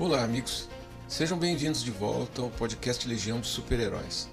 Olá, 0.00 0.24
amigos. 0.24 0.66
Sejam 1.06 1.38
bem-vindos 1.38 1.84
de 1.84 1.90
volta 1.90 2.40
ao 2.40 2.48
podcast 2.48 3.06
Legião 3.06 3.38
de 3.38 3.46
Super-Heróis. 3.46 4.30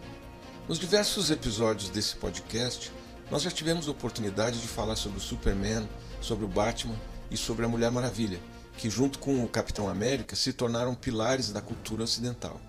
Nos 0.66 0.80
diversos 0.80 1.30
episódios 1.30 1.90
desse 1.90 2.16
podcast, 2.16 2.90
nós 3.30 3.42
já 3.42 3.52
tivemos 3.52 3.86
a 3.86 3.92
oportunidade 3.92 4.62
de 4.62 4.68
falar 4.68 4.96
sobre 4.96 5.18
o 5.18 5.22
Superman, 5.22 5.86
sobre 6.22 6.46
o 6.46 6.48
Batman 6.48 6.96
e 7.30 7.36
sobre 7.36 7.66
a 7.66 7.68
Mulher 7.68 7.92
Maravilha, 7.92 8.40
que, 8.78 8.90
junto 8.90 9.20
com 9.20 9.44
o 9.44 9.50
Capitão 9.50 9.90
América, 9.90 10.38
se 10.38 10.54
tornaram 10.54 10.96
pilares 10.96 11.52
da 11.52 11.60
cultura 11.60 12.06
ocidental. 12.06 12.62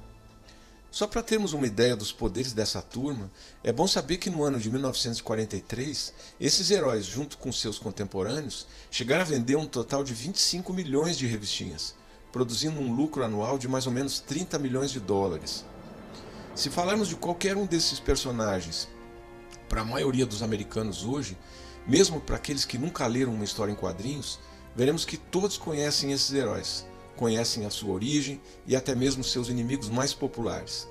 Só 0.91 1.07
para 1.07 1.23
termos 1.23 1.53
uma 1.53 1.69
ideia 1.69 1.95
dos 1.95 2.11
poderes 2.11 2.53
dessa 2.53 2.83
turma, 2.83 3.31
é 3.63 3.73
bom 3.73 3.87
saber 3.87 4.17
que 4.17 4.29
no 4.29 4.43
ano 4.43 4.59
de 4.59 4.73
1943, 4.73 6.13
esses 6.41 6.69
heróis, 6.69 7.07
junto 7.07 7.39
com 7.39 7.53
seus 7.53 7.79
contemporâneos, 7.79 8.67
chegaram 8.91 9.23
a 9.23 9.25
vender 9.25 9.55
um 9.55 9.67
total 9.67 10.03
de 10.03 10.13
25 10.13 10.73
milhões 10.73 11.17
de 11.17 11.29
revistinhas, 11.29 11.95
produzindo 12.33 12.81
um 12.81 12.95
lucro 12.95 13.25
anual 13.25 13.59
de 13.59 13.69
mais 13.69 13.87
ou 13.87 13.93
menos 13.93 14.21
30 14.21 14.59
milhões 14.59 14.91
de 14.91 15.01
dólares. 15.01 15.65
Se 16.55 16.71
falarmos 16.71 17.09
de 17.09 17.17
qualquer 17.17 17.57
um 17.57 17.67
desses 17.67 18.01
personagens, 18.01 18.89
para 19.69 19.83
a 19.83 19.85
maioria 19.85 20.27
dos 20.27 20.43
americanos 20.43 21.05
hoje, 21.05 21.37
mesmo 21.87 22.21
para 22.21 22.37
aqueles 22.37 22.65
que 22.65 22.79
nunca 22.79 23.07
leram 23.07 23.35
uma 23.35 23.45
história 23.45 23.73
em 23.73 23.77
quadrinhos, 23.77 24.39
veremos 24.75 25.05
que 25.05 25.17
todos 25.17 25.57
conhecem 25.57 26.13
esses 26.13 26.33
heróis, 26.33 26.87
conhecem 27.17 27.65
a 27.65 27.71
sua 27.71 27.93
origem 27.93 28.41
e 28.67 28.77
até 28.77 28.95
mesmo 28.95 29.25
seus 29.25 29.49
inimigos 29.49 29.89
mais 29.89 30.13
populares. 30.13 30.89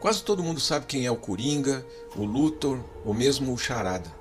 Quase 0.00 0.22
todo 0.22 0.42
mundo 0.42 0.60
sabe 0.60 0.86
quem 0.86 1.06
é 1.06 1.10
o 1.10 1.16
Coringa, 1.16 1.84
o 2.14 2.24
Luthor 2.24 2.78
ou 3.04 3.12
mesmo 3.12 3.52
o 3.52 3.58
Charada. 3.58 4.12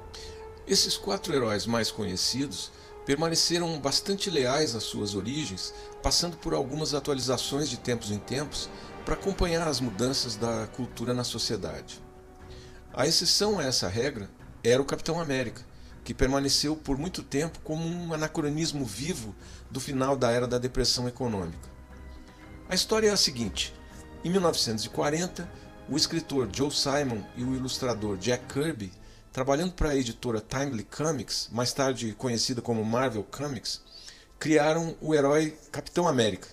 Esses 0.68 0.98
quatro 0.98 1.34
heróis 1.34 1.66
mais 1.66 1.92
conhecidos 1.92 2.72
permaneceram 3.08 3.80
bastante 3.80 4.30
leais 4.30 4.76
às 4.76 4.84
suas 4.84 5.16
origens, 5.16 5.74
passando 6.04 6.36
por 6.36 6.54
algumas 6.54 6.94
atualizações 6.94 7.70
de 7.70 7.78
tempos 7.78 8.12
em 8.12 8.20
tempos 8.20 8.70
para 9.06 9.14
acompanhar 9.14 9.66
as 9.66 9.80
mudanças 9.80 10.36
da 10.36 10.68
cultura 10.68 11.14
na 11.14 11.24
sociedade. 11.24 12.04
A 12.94 13.08
exceção 13.08 13.60
a 13.60 13.64
essa 13.64 13.88
regra 13.88 14.30
era 14.62 14.82
o 14.82 14.86
Capitão 14.86 15.22
América, 15.22 15.66
que 16.04 16.14
permaneceu 16.14 16.76
por 16.76 16.98
muito 16.98 17.24
tempo 17.24 17.60
como 17.64 17.88
um 17.88 18.14
anacronismo 18.14 18.84
vivo 18.84 19.34
do 19.72 19.80
final 19.80 20.18
da 20.18 20.30
era 20.30 20.46
da 20.46 20.58
depressão 20.58 21.08
econômica. 21.08 21.70
A 22.68 22.76
história 22.76 23.08
é 23.08 23.14
a 23.14 23.18
seguinte: 23.18 23.74
em 24.22 24.30
1940, 24.30 25.50
o 25.90 25.96
escritor 25.96 26.50
Joe 26.52 26.72
Simon 26.72 27.24
e 27.38 27.44
o 27.46 27.56
ilustrador 27.56 28.18
Jack 28.18 28.54
Kirby, 28.54 28.92
trabalhando 29.32 29.74
para 29.74 29.90
a 29.90 29.96
editora 29.96 30.42
Timely 30.42 30.84
Comics, 30.84 31.50
mais 31.52 31.74
tarde 31.74 32.14
conhecida 32.18 32.62
como 32.62 32.84
Marvel 32.84 33.24
Comics, 33.24 33.82
criaram 34.40 34.96
o 35.02 35.14
herói 35.14 35.58
Capitão 35.72 36.08
América, 36.08 36.48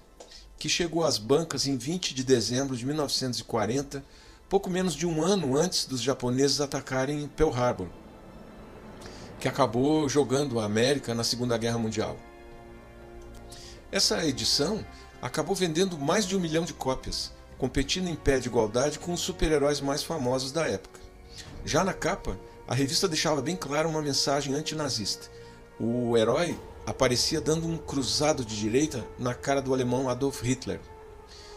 que 0.59 0.69
chegou 0.69 1.05
às 1.05 1.19
bancas 1.19 1.67
em 1.67 1.77
20 1.77 2.15
de 2.15 2.25
dezembro 2.25 2.77
de 2.77 2.87
1940, 2.87 4.05
pouco 4.49 4.71
menos 4.71 4.95
de 4.95 5.07
um 5.07 5.23
ano 5.23 5.57
antes 5.57 5.87
dos 5.87 6.01
japoneses 6.01 6.61
atacarem 6.61 7.29
Pearl 7.29 7.53
Harbor 7.53 7.89
que 9.45 9.49
acabou 9.49 10.09
jogando 10.09 10.59
a 10.59 10.65
América 10.65 11.15
na 11.15 11.23
Segunda 11.23 11.59
Guerra 11.59 11.77
Mundial. 11.77 12.17
Essa 13.93 14.25
edição 14.25 14.83
acabou 15.21 15.55
vendendo 15.55 15.99
mais 15.99 16.25
de 16.25 16.35
um 16.35 16.41
milhão 16.41 16.65
de 16.65 16.73
cópias, 16.73 17.31
competindo 17.59 18.09
em 18.09 18.15
pé 18.15 18.39
de 18.39 18.49
igualdade 18.49 18.99
com 18.99 19.13
os 19.13 19.21
super-heróis 19.21 19.83
mais 19.83 20.03
famosos 20.03 20.51
da 20.51 20.67
época. 20.67 20.99
Já 21.63 21.85
na 21.85 21.93
capa, 21.93 22.39
a 22.67 22.75
revista 22.75 23.07
deixava 23.07 23.43
bem 23.43 23.57
clara 23.57 23.87
uma 23.87 24.01
mensagem 24.01 24.55
antinazista. 24.55 25.31
O 25.79 26.17
herói 26.17 26.59
aparecia 26.87 27.41
dando 27.41 27.67
um 27.67 27.77
cruzado 27.77 28.45
de 28.45 28.59
direita 28.59 29.05
na 29.19 29.35
cara 29.35 29.61
do 29.61 29.75
alemão 29.75 30.09
Adolf 30.09 30.43
Hitler. 30.43 30.81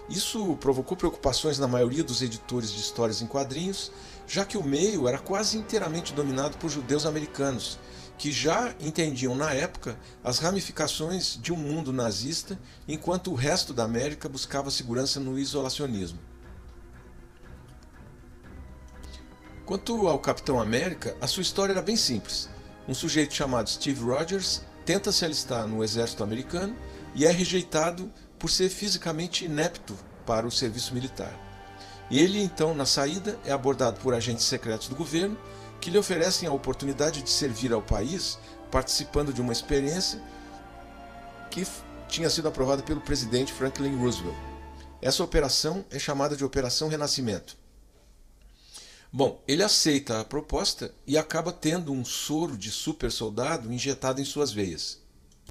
Isso 0.09 0.57
provocou 0.57 0.97
preocupações 0.97 1.59
na 1.59 1.67
maioria 1.67 2.03
dos 2.03 2.22
editores 2.22 2.72
de 2.72 2.79
histórias 2.79 3.22
em 3.22 3.28
quadrinhos, 3.28 3.91
já 4.25 4.46
que 4.46 4.57
o 4.57 4.63
meio 4.63 5.07
era 5.07 5.17
quase 5.17 5.57
inteiramente 5.57 6.13
dominado 6.13 6.57
por 6.57 6.69
judeus 6.69 7.06
americanos, 7.06 7.78
que 8.17 8.31
já 8.31 8.73
entendiam 8.79 9.35
na 9.35 9.53
época 9.53 9.97
as 10.23 10.40
ramificações 10.40 11.38
de 11.41 11.53
um 11.53 11.57
mundo 11.57 11.94
nazista, 11.94 12.59
enquanto 12.88 13.31
o 13.31 13.35
resto 13.35 13.73
da 13.73 13.84
América 13.84 14.28
buscava 14.28 14.72
segurança 14.72 15.19
no 15.19 15.38
isolacionismo. 15.38 16.19
Quanto 19.67 20.07
ao 20.07 20.17
Capitão 20.17 20.61
América, 20.61 21.17
a 21.19 21.28
sua 21.28 21.41
história 21.41 21.73
era 21.73 21.81
bem 21.81 21.97
simples. 21.97 22.50
Um 22.88 22.94
sujeito 22.94 23.33
chamado 23.33 23.69
Steve 23.69 24.01
Rogers 24.01 24.61
tenta 24.85 25.11
se 25.11 25.25
alistar 25.25 25.67
no 25.67 25.83
exército 25.83 26.23
americano 26.23 26.73
e 27.13 27.25
é 27.25 27.31
rejeitado 27.31 28.09
por 28.39 28.50
ser 28.50 28.69
fisicamente 28.69 29.44
inepto 29.44 29.94
para 30.25 30.47
o 30.47 30.51
serviço 30.51 30.94
militar. 30.94 31.38
Ele, 32.09 32.41
então, 32.41 32.73
na 32.73 32.85
saída, 32.85 33.38
é 33.44 33.51
abordado 33.51 34.00
por 34.00 34.13
agentes 34.13 34.45
secretos 34.45 34.88
do 34.88 34.95
governo 34.95 35.38
que 35.81 35.89
lhe 35.89 35.97
oferecem 35.97 36.47
a 36.47 36.53
oportunidade 36.53 37.22
de 37.22 37.29
servir 37.29 37.73
ao 37.73 37.81
país 37.81 38.39
participando 38.72 39.34
de 39.34 39.41
uma 39.41 39.51
experiência 39.51 40.22
que 41.51 41.67
tinha 42.07 42.29
sido 42.29 42.47
aprovada 42.47 42.84
pelo 42.84 43.01
presidente 43.01 43.51
Franklin 43.51 43.97
Roosevelt. 43.97 44.38
Essa 45.01 45.25
operação 45.25 45.84
é 45.91 45.99
chamada 45.99 46.38
de 46.38 46.45
Operação 46.45 46.88
Renascimento. 46.88 47.66
Bom, 49.17 49.41
ele 49.47 49.63
aceita 49.63 50.19
a 50.19 50.23
proposta 50.23 50.94
e 51.07 51.17
acaba 51.17 51.51
tendo 51.51 51.91
um 51.91 52.05
soro 52.05 52.55
de 52.55 52.69
super 52.69 53.11
soldado 53.11 53.73
injetado 53.73 54.22
em 54.22 54.23
suas 54.23 54.51
veias. 54.51 55.00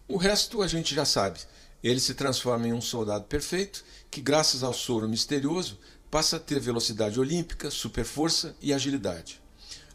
O 0.07 0.17
resto 0.17 0.63
a 0.63 0.69
gente 0.69 0.95
já 0.95 1.05
sabe. 1.05 1.41
Ele 1.83 1.99
se 1.99 2.15
transforma 2.15 2.69
em 2.69 2.73
um 2.73 2.81
soldado 2.81 3.25
perfeito 3.25 3.85
que, 4.09 4.21
graças 4.21 4.63
ao 4.63 4.73
soro 4.73 5.09
misterioso, 5.09 5.81
passa 6.09 6.37
a 6.37 6.39
ter 6.39 6.61
velocidade 6.61 7.19
olímpica, 7.19 7.69
superforça 7.69 8.55
e 8.63 8.73
agilidade. 8.73 9.43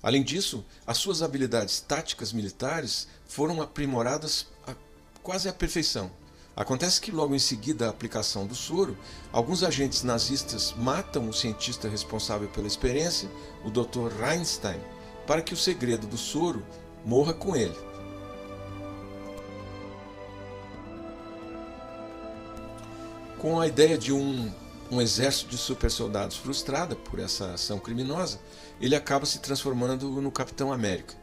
Além 0.04 0.22
disso, 0.22 0.66
as 0.86 0.98
suas 0.98 1.22
habilidades 1.22 1.80
táticas 1.80 2.34
militares 2.34 3.08
foram 3.26 3.62
aprimoradas 3.62 4.48
a 4.68 4.76
quase 5.24 5.48
à 5.48 5.54
perfeição. 5.54 6.12
Acontece 6.56 7.00
que 7.00 7.12
logo 7.12 7.34
em 7.34 7.40
seguida 7.40 7.86
da 7.86 7.92
aplicação 7.92 8.46
do 8.46 8.54
soro, 8.54 8.98
alguns 9.32 9.64
agentes 9.64 10.04
nazistas 10.04 10.74
matam 10.78 11.30
o 11.30 11.34
cientista 11.34 11.88
responsável 11.88 12.50
pela 12.50 12.68
experiência, 12.68 13.30
o 13.64 13.70
Dr. 13.70 14.12
Reinstein, 14.20 14.80
para 15.26 15.42
que 15.42 15.54
o 15.54 15.58
segredo 15.58 16.06
do 16.08 16.18
soro 16.18 16.66
morra 17.06 17.34
com 17.34 17.56
ele. 17.56 17.78
Com 23.40 23.60
a 23.60 23.68
ideia 23.68 23.98
de 23.98 24.14
um 24.14 24.52
um 24.92 25.02
exército 25.02 25.50
de 25.50 25.58
super 25.58 25.90
soldados 25.90 26.36
frustrada 26.36 26.98
por 26.98 27.18
essa 27.18 27.54
ação 27.54 27.80
criminosa, 27.80 28.42
ele 28.80 28.94
acaba 28.94 29.26
se 29.26 29.40
transformando 29.40 30.10
no 30.22 30.30
Capitão 30.30 30.74
América. 30.74 31.21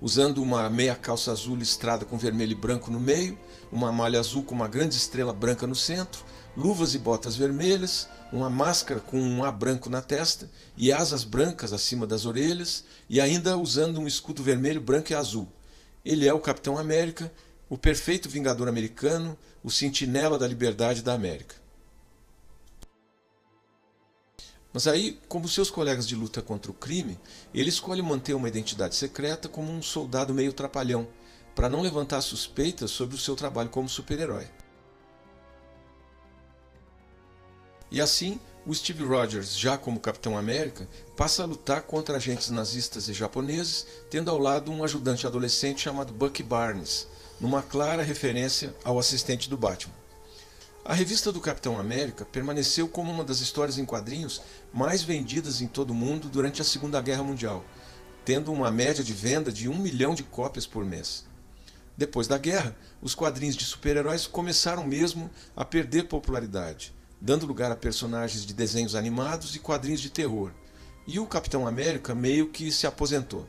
Usando 0.00 0.42
uma 0.42 0.68
meia 0.68 0.94
calça 0.94 1.32
azul 1.32 1.56
listrada 1.56 2.04
com 2.04 2.18
vermelho 2.18 2.52
e 2.52 2.54
branco 2.54 2.90
no 2.90 3.00
meio, 3.00 3.38
uma 3.72 3.90
malha 3.90 4.20
azul 4.20 4.42
com 4.42 4.54
uma 4.54 4.68
grande 4.68 4.94
estrela 4.94 5.32
branca 5.32 5.66
no 5.66 5.74
centro, 5.74 6.22
luvas 6.54 6.94
e 6.94 6.98
botas 6.98 7.34
vermelhas, 7.34 8.06
uma 8.30 8.50
máscara 8.50 9.00
com 9.00 9.18
um 9.18 9.42
A 9.42 9.50
branco 9.50 9.88
na 9.88 10.02
testa 10.02 10.50
e 10.76 10.92
asas 10.92 11.24
brancas 11.24 11.72
acima 11.72 12.06
das 12.06 12.26
orelhas, 12.26 12.84
e 13.08 13.22
ainda 13.22 13.56
usando 13.56 13.98
um 13.98 14.06
escudo 14.06 14.42
vermelho, 14.42 14.82
branco 14.82 15.12
e 15.12 15.14
azul. 15.14 15.48
Ele 16.04 16.28
é 16.28 16.32
o 16.32 16.40
Capitão 16.40 16.76
América, 16.76 17.32
o 17.68 17.78
perfeito 17.78 18.28
vingador 18.28 18.68
americano, 18.68 19.36
o 19.64 19.70
sentinela 19.70 20.38
da 20.38 20.46
liberdade 20.46 21.02
da 21.02 21.14
América. 21.14 21.56
Mas 24.76 24.86
aí, 24.86 25.18
como 25.26 25.48
seus 25.48 25.70
colegas 25.70 26.06
de 26.06 26.14
luta 26.14 26.42
contra 26.42 26.70
o 26.70 26.74
crime, 26.74 27.18
ele 27.54 27.70
escolhe 27.70 28.02
manter 28.02 28.34
uma 28.34 28.46
identidade 28.46 28.94
secreta 28.94 29.48
como 29.48 29.72
um 29.72 29.80
soldado 29.80 30.34
meio 30.34 30.52
trapalhão, 30.52 31.08
para 31.54 31.70
não 31.70 31.80
levantar 31.80 32.20
suspeitas 32.20 32.90
sobre 32.90 33.16
o 33.16 33.18
seu 33.18 33.34
trabalho 33.34 33.70
como 33.70 33.88
super-herói. 33.88 34.46
E 37.90 38.02
assim, 38.02 38.38
o 38.66 38.74
Steve 38.74 39.02
Rogers, 39.02 39.58
já 39.58 39.78
como 39.78 39.98
Capitão 39.98 40.36
América, 40.36 40.86
passa 41.16 41.42
a 41.42 41.46
lutar 41.46 41.80
contra 41.84 42.18
agentes 42.18 42.50
nazistas 42.50 43.08
e 43.08 43.14
japoneses, 43.14 43.86
tendo 44.10 44.30
ao 44.30 44.36
lado 44.36 44.70
um 44.70 44.84
ajudante 44.84 45.26
adolescente 45.26 45.80
chamado 45.80 46.12
Bucky 46.12 46.42
Barnes, 46.42 47.08
numa 47.40 47.62
clara 47.62 48.02
referência 48.02 48.76
ao 48.84 48.98
assistente 48.98 49.48
do 49.48 49.56
Batman. 49.56 49.94
A 50.88 50.94
revista 50.94 51.32
do 51.32 51.40
Capitão 51.40 51.80
América 51.80 52.24
permaneceu 52.24 52.86
como 52.86 53.10
uma 53.10 53.24
das 53.24 53.40
histórias 53.40 53.76
em 53.76 53.84
quadrinhos 53.84 54.40
mais 54.72 55.02
vendidas 55.02 55.60
em 55.60 55.66
todo 55.66 55.90
o 55.90 55.94
mundo 55.94 56.28
durante 56.28 56.62
a 56.62 56.64
Segunda 56.64 57.00
Guerra 57.02 57.24
Mundial, 57.24 57.64
tendo 58.24 58.52
uma 58.52 58.70
média 58.70 59.02
de 59.02 59.12
venda 59.12 59.50
de 59.50 59.68
um 59.68 59.76
milhão 59.76 60.14
de 60.14 60.22
cópias 60.22 60.64
por 60.64 60.84
mês. 60.84 61.24
Depois 61.96 62.28
da 62.28 62.38
guerra, 62.38 62.76
os 63.02 63.16
quadrinhos 63.16 63.56
de 63.56 63.64
super-heróis 63.64 64.28
começaram 64.28 64.86
mesmo 64.86 65.28
a 65.56 65.64
perder 65.64 66.04
popularidade, 66.04 66.94
dando 67.20 67.46
lugar 67.46 67.72
a 67.72 67.76
personagens 67.76 68.46
de 68.46 68.54
desenhos 68.54 68.94
animados 68.94 69.56
e 69.56 69.58
quadrinhos 69.58 70.00
de 70.00 70.08
terror, 70.08 70.52
e 71.04 71.18
o 71.18 71.26
Capitão 71.26 71.66
América 71.66 72.14
meio 72.14 72.50
que 72.50 72.70
se 72.70 72.86
aposentou. 72.86 73.44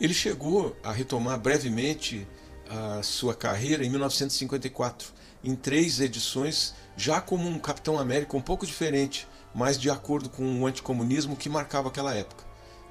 Ele 0.00 0.14
chegou 0.14 0.74
a 0.82 0.90
retomar 0.90 1.38
brevemente 1.38 2.26
a 2.68 3.02
sua 3.02 3.34
carreira 3.34 3.84
em 3.84 3.90
1954, 3.90 5.12
em 5.44 5.54
três 5.54 6.00
edições, 6.00 6.74
já 6.96 7.20
como 7.20 7.48
um 7.48 7.58
Capitão 7.58 7.98
América 7.98 8.36
um 8.36 8.42
pouco 8.42 8.66
diferente, 8.66 9.28
mas 9.54 9.78
de 9.78 9.90
acordo 9.90 10.28
com 10.28 10.60
o 10.60 10.66
anticomunismo 10.66 11.36
que 11.36 11.48
marcava 11.48 11.88
aquela 11.88 12.14
época. 12.14 12.44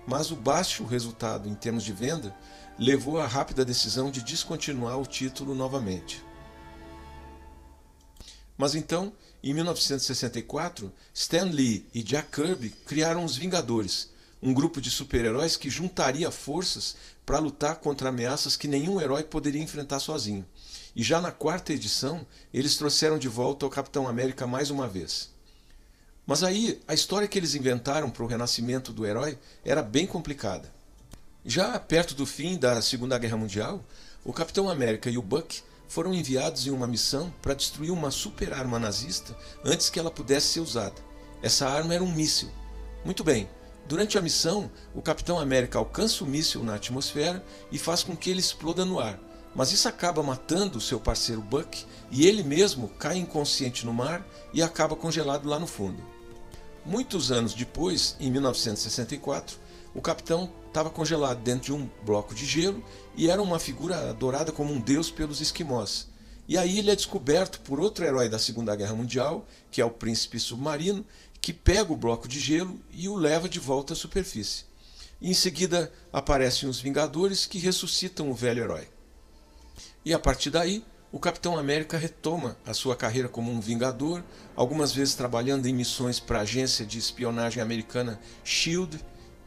Mas 0.07 0.31
o 0.31 0.35
baixo 0.35 0.85
resultado 0.85 1.49
em 1.49 1.55
termos 1.55 1.83
de 1.83 1.91
venda 1.91 2.35
levou 2.77 3.19
à 3.19 3.27
rápida 3.27 3.65
decisão 3.65 4.11
de 4.11 4.21
descontinuar 4.21 4.99
o 4.99 5.05
título 5.05 5.55
novamente. 5.55 6.23
Mas 8.57 8.75
então, 8.75 9.11
em 9.43 9.53
1964, 9.53 10.91
Stan 11.13 11.45
Lee 11.45 11.87
e 11.93 12.01
Jack 12.01 12.31
Kirby 12.31 12.69
criaram 12.69 13.23
os 13.23 13.35
Vingadores, 13.35 14.09
um 14.41 14.53
grupo 14.53 14.79
de 14.79 14.91
super-heróis 14.91 15.57
que 15.57 15.69
juntaria 15.69 16.29
forças 16.29 16.95
para 17.25 17.39
lutar 17.39 17.77
contra 17.77 18.09
ameaças 18.09 18.55
que 18.55 18.67
nenhum 18.67 19.01
herói 19.01 19.23
poderia 19.23 19.61
enfrentar 19.61 19.99
sozinho. 19.99 20.45
E 20.95 21.03
já 21.03 21.19
na 21.19 21.31
quarta 21.31 21.73
edição, 21.73 22.25
eles 22.53 22.77
trouxeram 22.77 23.17
de 23.17 23.27
volta 23.27 23.65
o 23.65 23.69
Capitão 23.69 24.07
América 24.07 24.47
mais 24.47 24.69
uma 24.69 24.87
vez. 24.87 25.29
Mas 26.25 26.43
aí, 26.43 26.81
a 26.87 26.93
história 26.93 27.27
que 27.27 27.37
eles 27.37 27.53
inventaram 27.53 28.09
para 28.09 28.23
o 28.23 28.27
renascimento 28.27 28.91
do 28.91 29.05
herói 29.05 29.37
era 29.63 29.83
bem 29.83 30.07
complicada. 30.07 30.73
Já 31.45 31.77
perto 31.79 32.15
do 32.15 32.25
fim 32.25 32.57
da 32.57 32.81
Segunda 32.81 33.17
Guerra 33.17 33.37
Mundial, 33.37 33.83
o 34.23 34.33
Capitão 34.33 34.69
América 34.69 35.09
e 35.09 35.17
o 35.17 35.21
Buck 35.21 35.61
foram 35.87 36.13
enviados 36.13 36.65
em 36.65 36.71
uma 36.71 36.87
missão 36.87 37.31
para 37.41 37.53
destruir 37.53 37.91
uma 37.91 38.09
super 38.09 38.53
arma 38.53 38.79
nazista 38.79 39.37
antes 39.63 39.89
que 39.89 39.99
ela 39.99 40.09
pudesse 40.09 40.47
ser 40.47 40.59
usada. 40.61 40.95
Essa 41.43 41.67
arma 41.67 41.93
era 41.93 42.03
um 42.03 42.11
míssil. 42.11 42.49
Muito 43.03 43.23
bem, 43.23 43.47
durante 43.87 44.17
a 44.17 44.21
missão, 44.21 44.69
o 44.93 45.01
Capitão 45.01 45.39
América 45.39 45.77
alcança 45.77 46.23
o 46.23 46.27
míssil 46.27 46.63
na 46.63 46.75
atmosfera 46.75 47.43
e 47.71 47.77
faz 47.77 48.03
com 48.03 48.15
que 48.15 48.29
ele 48.29 48.39
exploda 48.39 48.83
no 48.85 48.99
ar, 48.99 49.19
mas 49.55 49.71
isso 49.71 49.87
acaba 49.87 50.21
matando 50.21 50.77
o 50.77 50.81
seu 50.81 50.99
parceiro 50.99 51.41
Buck 51.41 51.85
e 52.11 52.27
ele 52.27 52.43
mesmo 52.43 52.89
cai 52.89 53.17
inconsciente 53.17 53.85
no 53.85 53.93
mar 53.93 54.25
e 54.53 54.61
acaba 54.61 54.95
congelado 54.95 55.47
lá 55.47 55.57
no 55.57 55.67
fundo. 55.67 56.03
Muitos 56.85 57.31
anos 57.31 57.53
depois, 57.53 58.15
em 58.19 58.29
1964, 58.29 59.57
o 59.93 60.01
capitão 60.01 60.51
estava 60.67 60.89
congelado 60.89 61.41
dentro 61.41 61.65
de 61.65 61.73
um 61.73 61.89
bloco 62.03 62.35
de 62.35 62.45
gelo 62.45 62.83
e 63.15 63.29
era 63.29 63.41
uma 63.41 63.57
figura 63.57 64.09
adorada 64.09 64.51
como 64.51 64.73
um 64.73 64.79
deus 64.79 65.09
pelos 65.09 65.39
esquimós. 65.39 66.07
E 66.47 66.57
aí 66.57 66.77
ele 66.77 66.91
é 66.91 66.95
descoberto 66.95 67.59
por 67.61 67.79
outro 67.79 68.05
herói 68.05 68.29
da 68.29 68.37
Segunda 68.37 68.75
Guerra 68.75 68.93
Mundial, 68.93 69.47
que 69.71 69.81
é 69.81 69.85
o 69.85 69.89
príncipe 69.89 70.39
submarino, 70.39 71.03
que 71.45 71.53
pega 71.53 71.93
o 71.93 71.95
bloco 71.95 72.27
de 72.27 72.39
gelo 72.39 72.81
e 72.91 73.07
o 73.07 73.13
leva 73.13 73.47
de 73.47 73.59
volta 73.59 73.93
à 73.93 73.95
superfície. 73.95 74.65
Em 75.21 75.31
seguida 75.31 75.93
aparecem 76.11 76.67
os 76.67 76.79
Vingadores 76.81 77.45
que 77.45 77.59
ressuscitam 77.59 78.31
o 78.31 78.33
velho 78.33 78.63
herói. 78.63 78.87
E 80.03 80.11
a 80.11 80.17
partir 80.17 80.49
daí, 80.49 80.83
o 81.11 81.19
Capitão 81.19 81.55
América 81.55 81.99
retoma 81.99 82.57
a 82.65 82.73
sua 82.73 82.95
carreira 82.95 83.29
como 83.29 83.51
um 83.51 83.59
vingador, 83.59 84.23
algumas 84.55 84.91
vezes 84.91 85.13
trabalhando 85.13 85.67
em 85.67 85.73
missões 85.75 86.19
para 86.19 86.39
a 86.39 86.41
agência 86.41 86.83
de 86.83 86.97
espionagem 86.97 87.61
americana 87.61 88.19
SHIELD, 88.43 88.99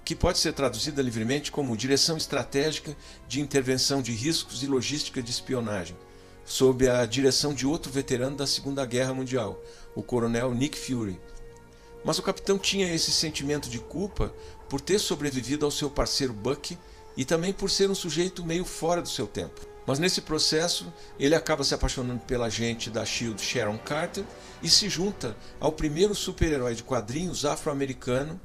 que 0.04 0.14
pode 0.14 0.38
ser 0.38 0.52
traduzida 0.52 1.02
livremente 1.02 1.50
como 1.50 1.76
Direção 1.76 2.16
Estratégica 2.16 2.96
de 3.26 3.40
Intervenção 3.40 4.00
de 4.00 4.12
Riscos 4.12 4.62
e 4.62 4.68
Logística 4.68 5.20
de 5.20 5.32
Espionagem, 5.32 5.96
sob 6.44 6.88
a 6.88 7.04
direção 7.04 7.52
de 7.52 7.66
outro 7.66 7.90
veterano 7.90 8.36
da 8.36 8.46
Segunda 8.46 8.86
Guerra 8.86 9.12
Mundial, 9.12 9.60
o 9.96 10.02
coronel 10.04 10.54
Nick 10.54 10.78
Fury. 10.78 11.18
Mas 12.04 12.18
o 12.18 12.22
capitão 12.22 12.58
tinha 12.58 12.92
esse 12.92 13.10
sentimento 13.10 13.68
de 13.68 13.78
culpa 13.78 14.32
por 14.68 14.80
ter 14.80 14.98
sobrevivido 14.98 15.64
ao 15.64 15.70
seu 15.70 15.90
parceiro 15.90 16.32
Buck 16.32 16.76
e 17.16 17.24
também 17.24 17.52
por 17.52 17.70
ser 17.70 17.90
um 17.90 17.94
sujeito 17.94 18.44
meio 18.44 18.64
fora 18.64 19.02
do 19.02 19.08
seu 19.08 19.26
tempo. 19.26 19.66
Mas 19.86 19.98
nesse 19.98 20.20
processo, 20.20 20.92
ele 21.18 21.34
acaba 21.34 21.64
se 21.64 21.74
apaixonando 21.74 22.20
pela 22.20 22.46
agente 22.46 22.90
da 22.90 23.06
Shield 23.06 23.40
Sharon 23.40 23.78
Carter 23.78 24.22
e 24.62 24.68
se 24.68 24.88
junta 24.88 25.36
ao 25.58 25.72
primeiro 25.72 26.14
super-herói 26.14 26.74
de 26.74 26.82
quadrinhos 26.82 27.44
afro-americano 27.44 28.38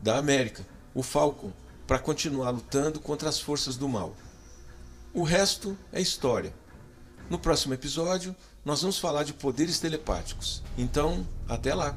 da 0.00 0.16
América, 0.16 0.66
o 0.94 1.02
Falcon 1.02 1.52
para 1.86 1.98
continuar 1.98 2.50
lutando 2.50 2.98
contra 2.98 3.28
as 3.28 3.38
forças 3.38 3.76
do 3.76 3.88
mal. 3.88 4.16
O 5.12 5.22
resto 5.22 5.76
é 5.92 6.00
história. 6.00 6.52
No 7.30 7.38
próximo 7.38 7.74
episódio, 7.74 8.34
nós 8.64 8.80
vamos 8.80 8.98
falar 8.98 9.22
de 9.22 9.32
poderes 9.32 9.78
telepáticos. 9.78 10.62
Então, 10.76 11.26
até 11.48 11.74
lá! 11.74 11.96